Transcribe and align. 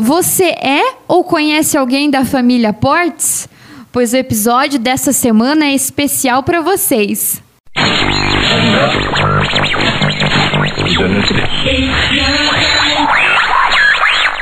Você 0.00 0.44
é 0.44 0.94
ou 1.06 1.22
conhece 1.22 1.76
alguém 1.76 2.10
da 2.10 2.24
família 2.24 2.72
Portes? 2.72 3.46
Pois 3.92 4.14
o 4.14 4.16
episódio 4.16 4.78
dessa 4.78 5.12
semana 5.12 5.66
é 5.66 5.74
especial 5.74 6.42
para 6.42 6.62
vocês. 6.62 7.42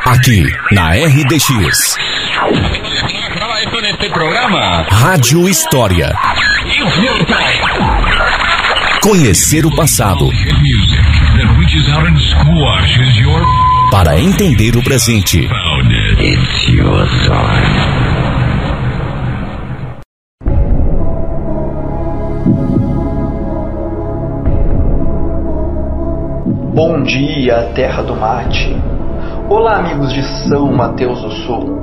Aqui 0.05 0.47
na 0.71 0.93
RDX. 0.93 1.97
Rádio 4.93 5.49
História. 5.49 6.15
Conhecer 9.03 9.67
o 9.67 9.75
passado. 9.75 10.31
Para 13.91 14.21
entender 14.21 14.77
o 14.77 14.85
presente. 14.85 15.49
Bom 26.75 27.03
dia, 27.03 27.71
terra 27.75 28.03
do 28.03 28.15
mate. 28.15 28.77
Olá, 29.49 29.79
amigos 29.79 30.13
de 30.13 30.23
São 30.23 30.71
Mateus 30.71 31.23
do 31.23 31.31
Sul. 31.31 31.79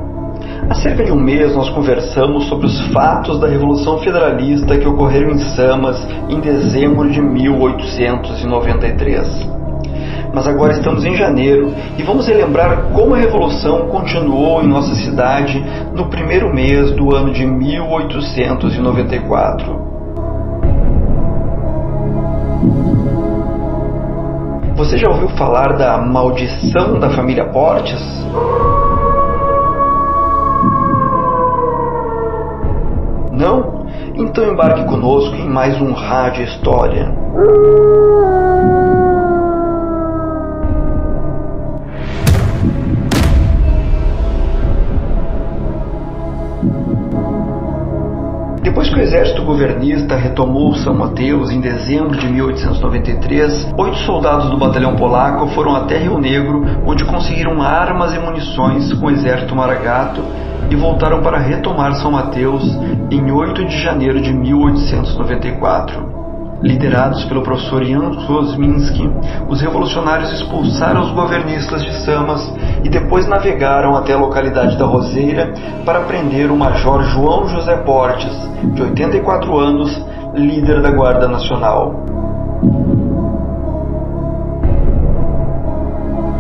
Há 0.69 0.75
cerca 0.75 1.03
de 1.03 1.11
um 1.11 1.19
mês 1.19 1.55
nós 1.55 1.71
conversamos 1.71 2.45
sobre 2.45 2.67
os 2.67 2.79
fatos 2.93 3.39
da 3.39 3.47
Revolução 3.47 3.97
Federalista 4.01 4.77
que 4.77 4.87
ocorreram 4.87 5.31
em 5.31 5.39
Samas 5.39 6.07
em 6.29 6.39
dezembro 6.39 7.09
de 7.09 7.19
1893. 7.19 9.64
Mas 10.35 10.47
agora 10.47 10.73
estamos 10.73 11.03
em 11.05 11.15
janeiro 11.15 11.73
e 11.97 12.03
vamos 12.03 12.27
relembrar 12.27 12.91
como 12.91 13.15
a 13.15 13.17
Revolução 13.17 13.87
continuou 13.87 14.61
em 14.61 14.67
nossa 14.67 14.93
cidade 14.93 15.63
no 15.93 16.09
primeiro 16.09 16.53
mês 16.53 16.91
do 16.91 17.15
ano 17.15 17.31
de 17.31 17.45
1894. 17.45 19.95
Você 24.75 24.97
já 24.97 25.09
ouviu 25.09 25.29
falar 25.29 25.77
da 25.77 25.97
maldição 25.99 26.99
da 26.99 27.11
família 27.11 27.45
Portes? 27.45 28.01
Não? 33.31 33.85
Então 34.15 34.51
embarque 34.51 34.83
conosco 34.83 35.33
em 35.33 35.47
mais 35.47 35.79
um 35.79 35.93
Rádio 35.93 36.43
História. 36.43 37.15
Que 48.95 49.01
o 49.01 49.03
exército 49.03 49.43
governista 49.43 50.15
retomou 50.15 50.73
São 50.75 50.93
Mateus 50.93 51.51
em 51.51 51.59
dezembro 51.59 52.17
de 52.17 52.29
1893, 52.29 53.73
oito 53.77 53.97
soldados 53.97 54.49
do 54.49 54.57
batalhão 54.57 54.95
polaco 54.95 55.49
foram 55.49 55.75
até 55.75 55.97
Rio 55.97 56.17
Negro, 56.17 56.63
onde 56.85 57.03
conseguiram 57.03 57.61
armas 57.61 58.15
e 58.15 58.19
munições 58.19 58.93
com 58.93 59.07
o 59.07 59.11
exército 59.11 59.53
maragato 59.53 60.23
e 60.71 60.77
voltaram 60.77 61.21
para 61.21 61.37
retomar 61.37 61.93
São 61.95 62.11
Mateus 62.11 62.63
em 63.11 63.29
8 63.29 63.65
de 63.65 63.77
janeiro 63.77 64.21
de 64.21 64.31
1894. 64.31 66.14
Liderados 66.65 67.23
pelo 67.25 67.43
professor 67.43 67.85
Jan 67.85 68.25
Kosminski, 68.25 69.07
os 69.47 69.61
revolucionários 69.61 70.31
expulsaram 70.31 71.03
os 71.03 71.11
governistas 71.11 71.83
de 71.83 71.93
Samas 72.03 72.41
e 72.83 72.89
depois 72.89 73.27
navegaram 73.27 73.95
até 73.95 74.13
a 74.13 74.17
localidade 74.17 74.75
da 74.75 74.85
Roseira 74.85 75.53
para 75.85 75.99
prender 76.01 76.49
o 76.49 76.57
major 76.57 77.03
João 77.03 77.47
José 77.47 77.77
Portes, 77.83 78.35
de 78.73 78.81
84 78.81 79.59
anos, 79.59 80.05
líder 80.33 80.81
da 80.81 80.89
Guarda 80.89 81.27
Nacional. 81.27 82.03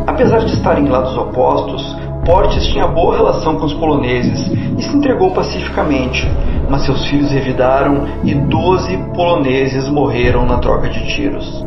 Apesar 0.07 0.39
de 0.39 0.53
estarem 0.53 0.85
em 0.85 0.89
lados 0.89 1.15
opostos, 1.15 1.95
Portes 2.25 2.65
tinha 2.69 2.87
boa 2.87 3.15
relação 3.15 3.57
com 3.59 3.67
os 3.67 3.73
poloneses 3.75 4.47
e 4.75 4.81
se 4.81 4.97
entregou 4.97 5.29
pacificamente, 5.29 6.27
mas 6.69 6.85
seus 6.85 7.05
filhos 7.07 7.31
revidaram 7.31 8.05
e 8.23 8.33
12 8.33 8.97
poloneses 9.15 9.87
morreram 9.89 10.45
na 10.45 10.57
troca 10.57 10.89
de 10.89 11.05
tiros. 11.07 11.65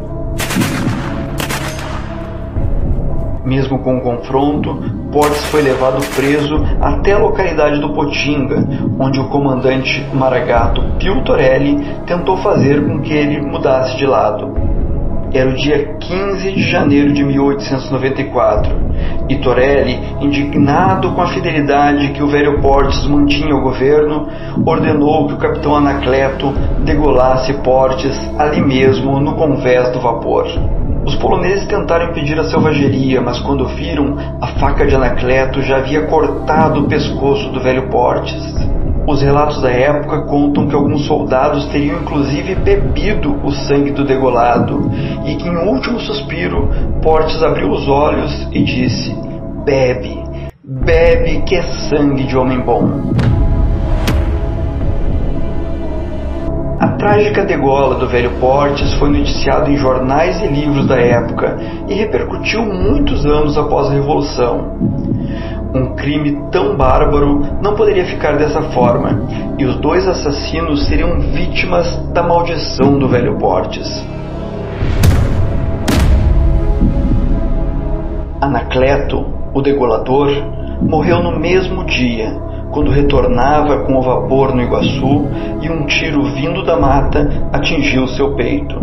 Mesmo 3.45 3.79
com 3.79 3.97
o 3.97 4.01
confronto, 4.03 4.77
Portes 5.11 5.43
foi 5.47 5.63
levado 5.63 6.05
preso 6.15 6.63
até 6.83 7.13
a 7.13 7.19
localidade 7.19 7.81
do 7.81 7.95
Potinga, 7.95 8.63
onde 9.01 9.19
o 9.19 9.29
comandante 9.31 10.07
maragato 10.13 10.83
Pio 10.99 11.25
Torelli 11.25 11.83
tentou 12.07 12.37
fazer 12.39 12.87
com 12.87 13.01
que 13.01 13.15
ele 13.15 13.41
mudasse 13.41 13.97
de 13.97 14.05
lado. 14.05 14.53
Era 15.33 15.49
o 15.49 15.55
dia 15.55 15.95
15 15.95 16.53
de 16.53 16.63
janeiro 16.63 17.13
de 17.13 17.25
1894 17.25 18.77
e 19.29 19.37
Torelli, 19.37 19.99
indignado 20.21 21.13
com 21.13 21.23
a 21.23 21.29
fidelidade 21.29 22.09
que 22.09 22.23
o 22.23 22.29
velho 22.29 22.61
Portes 22.61 23.07
mantinha 23.07 23.55
ao 23.55 23.61
governo, 23.61 24.29
ordenou 24.65 25.27
que 25.27 25.35
o 25.35 25.39
capitão 25.39 25.77
Anacleto 25.77 26.53
degolasse 26.85 27.53
Portes 27.63 28.19
ali 28.39 28.61
mesmo 28.61 29.21
no 29.21 29.35
convés 29.35 29.91
do 29.93 30.01
vapor. 30.01 30.47
Os 31.07 31.15
poloneses 31.15 31.67
tentaram 31.67 32.11
impedir 32.11 32.39
a 32.39 32.45
selvageria, 32.45 33.21
mas 33.21 33.39
quando 33.41 33.67
viram, 33.67 34.17
a 34.41 34.47
faca 34.59 34.87
de 34.87 34.95
Anacleto 34.95 35.63
já 35.63 35.79
havia 35.79 36.07
cortado 36.07 36.81
o 36.81 36.89
pescoço 36.89 37.51
do 37.51 37.61
velho 37.61 37.89
Portes. 37.89 38.78
Os 39.09 39.23
relatos 39.23 39.63
da 39.63 39.71
época 39.71 40.21
contam 40.27 40.69
que 40.69 40.75
alguns 40.75 41.07
soldados 41.07 41.65
teriam 41.69 42.03
inclusive 42.03 42.55
bebido 42.57 43.41
o 43.43 43.51
sangue 43.51 43.91
do 43.91 44.05
degolado 44.05 44.91
e 45.25 45.35
que, 45.35 45.49
em 45.49 45.57
último 45.57 45.99
suspiro, 45.99 46.69
Portes 47.03 47.43
abriu 47.43 47.71
os 47.71 47.89
olhos 47.89 48.47
e 48.53 48.63
disse: 48.63 49.17
Bebe, 49.65 50.23
bebe, 50.63 51.41
que 51.47 51.57
é 51.57 51.63
sangue 51.89 52.25
de 52.25 52.37
homem 52.37 52.61
bom. 52.61 52.87
A 56.79 56.89
trágica 56.89 57.47
degola 57.47 57.95
do 57.95 58.07
velho 58.07 58.33
Portes 58.39 58.93
foi 58.99 59.09
noticiada 59.09 59.71
em 59.71 59.77
jornais 59.79 60.39
e 60.43 60.47
livros 60.49 60.87
da 60.87 61.01
época 61.01 61.57
e 61.89 61.95
repercutiu 61.95 62.63
muitos 62.63 63.25
anos 63.25 63.57
após 63.57 63.89
a 63.89 63.95
Revolução. 63.95 64.98
Um 65.75 65.95
crime 65.95 66.45
tão 66.51 66.77
bárbaro 66.77 67.47
não 67.61 67.75
poderia 67.75 68.07
ficar 68.07 68.39
dessa 68.39 68.63
forma, 68.71 69.21
e 69.59 69.65
os 69.67 69.77
dois 69.77 70.07
assassinos 70.09 70.87
seriam 70.87 71.21
vítimas 71.21 71.87
da 72.13 72.23
maldição 72.23 72.99
do 72.99 73.07
velho 73.07 73.37
Portes. 73.37 73.87
Anacleto, 78.41 79.27
o 79.53 79.61
degolador, 79.61 80.31
morreu 80.81 81.23
no 81.23 81.39
mesmo 81.39 81.85
dia, 81.85 82.33
quando 82.71 82.91
retornava 82.91 83.81
com 83.81 83.97
o 83.97 84.03
vapor 84.03 84.55
no 84.55 84.63
Iguaçu 84.63 85.27
e 85.61 85.69
um 85.69 85.85
tiro 85.87 86.23
vindo 86.33 86.65
da 86.65 86.79
mata 86.79 87.29
atingiu 87.53 88.07
seu 88.09 88.35
peito. 88.37 88.77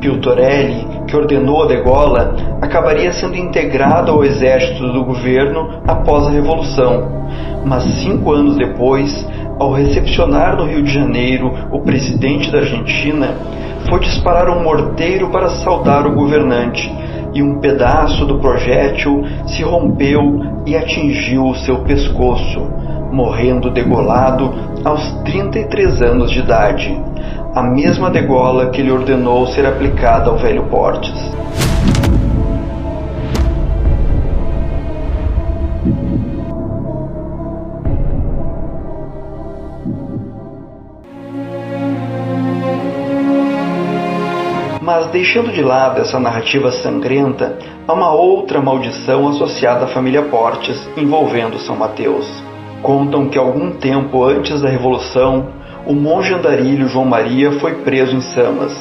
Pio 0.00 0.20
Torelli, 0.20 0.91
que 1.12 1.16
ordenou 1.16 1.62
a 1.62 1.66
degola, 1.66 2.34
acabaria 2.62 3.12
sendo 3.12 3.36
integrado 3.36 4.10
ao 4.10 4.24
exército 4.24 4.90
do 4.94 5.04
governo 5.04 5.82
após 5.86 6.26
a 6.26 6.30
Revolução. 6.30 7.06
Mas 7.66 7.84
cinco 8.02 8.32
anos 8.32 8.56
depois, 8.56 9.28
ao 9.58 9.74
recepcionar 9.74 10.56
no 10.56 10.64
Rio 10.64 10.82
de 10.82 10.90
Janeiro 10.90 11.52
o 11.70 11.80
presidente 11.80 12.50
da 12.50 12.60
Argentina, 12.60 13.36
foi 13.90 14.00
disparar 14.00 14.48
um 14.48 14.62
morteiro 14.62 15.28
para 15.28 15.50
saudar 15.50 16.06
o 16.06 16.14
governante, 16.14 16.90
e 17.34 17.42
um 17.42 17.60
pedaço 17.60 18.24
do 18.24 18.38
projétil 18.38 19.22
se 19.46 19.62
rompeu 19.62 20.40
e 20.64 20.74
atingiu 20.74 21.44
o 21.44 21.54
seu 21.56 21.80
pescoço, 21.80 22.70
morrendo 23.12 23.70
degolado 23.70 24.52
aos 24.84 25.12
33 25.24 26.02
anos 26.02 26.30
de 26.30 26.40
idade 26.40 27.12
a 27.54 27.62
mesma 27.62 28.10
degola 28.10 28.70
que 28.70 28.80
lhe 28.80 28.90
ordenou 28.90 29.46
ser 29.48 29.66
aplicada 29.66 30.30
ao 30.30 30.38
velho 30.38 30.64
Portes. 30.64 31.12
Mas 44.80 45.06
deixando 45.08 45.52
de 45.52 45.62
lado 45.62 46.00
essa 46.00 46.18
narrativa 46.18 46.72
sangrenta, 46.72 47.58
há 47.86 47.92
uma 47.92 48.12
outra 48.12 48.62
maldição 48.62 49.28
associada 49.28 49.84
à 49.84 49.88
família 49.88 50.22
Portes 50.22 50.88
envolvendo 50.96 51.58
São 51.58 51.76
Mateus. 51.76 52.51
Contam 52.82 53.28
que 53.28 53.38
algum 53.38 53.70
tempo 53.70 54.24
antes 54.24 54.60
da 54.60 54.68
Revolução, 54.68 55.50
o 55.86 55.92
monge 55.92 56.34
andarilho 56.34 56.88
João 56.88 57.04
Maria 57.04 57.52
foi 57.60 57.76
preso 57.76 58.16
em 58.16 58.20
Samas. 58.20 58.76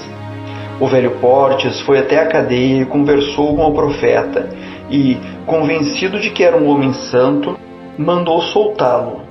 O 0.79 0.87
velho 0.87 1.11
Portes 1.21 1.79
foi 1.81 1.99
até 1.99 2.19
a 2.19 2.25
cadeia 2.25 2.81
e 2.81 2.85
conversou 2.85 3.55
com 3.55 3.63
o 3.63 3.73
profeta, 3.73 4.49
e, 4.89 5.17
convencido 5.45 6.19
de 6.19 6.31
que 6.31 6.43
era 6.43 6.57
um 6.57 6.67
homem 6.67 6.91
santo, 6.93 7.55
mandou 7.95 8.41
soltá-lo. 8.41 9.21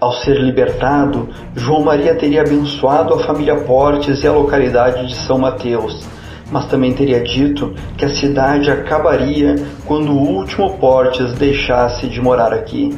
Ao 0.00 0.12
ser 0.12 0.40
libertado, 0.40 1.28
João 1.54 1.82
Maria 1.82 2.14
teria 2.14 2.40
abençoado 2.40 3.12
a 3.12 3.18
família 3.18 3.56
Portes 3.56 4.24
e 4.24 4.26
a 4.26 4.32
localidade 4.32 5.06
de 5.06 5.14
São 5.16 5.36
Mateus, 5.38 6.08
mas 6.50 6.64
também 6.64 6.94
teria 6.94 7.20
dito 7.20 7.74
que 7.98 8.06
a 8.06 8.08
cidade 8.08 8.70
acabaria 8.70 9.56
quando 9.84 10.12
o 10.12 10.18
último 10.18 10.78
Portes 10.78 11.34
deixasse 11.34 12.06
de 12.06 12.22
morar 12.22 12.54
aqui. 12.54 12.96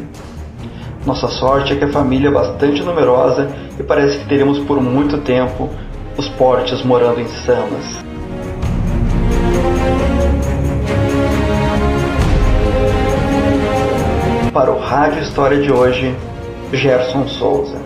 Nossa 1.07 1.29
sorte 1.29 1.73
é 1.73 1.77
que 1.77 1.85
a 1.85 1.93
família 1.93 2.29
é 2.29 2.31
bastante 2.31 2.83
numerosa 2.83 3.49
e 3.79 3.83
parece 3.83 4.19
que 4.19 4.29
teremos 4.29 4.59
por 4.59 4.81
muito 4.83 5.19
tempo 5.19 5.71
os 6.17 6.29
Portes 6.29 6.85
morando 6.85 7.21
em 7.21 7.27
Samas. 7.27 8.05
Para 14.53 14.71
o 14.71 14.79
Rádio 14.79 15.23
História 15.23 15.63
de 15.63 15.73
hoje, 15.73 16.15
Gerson 16.73 17.27
Souza. 17.29 17.79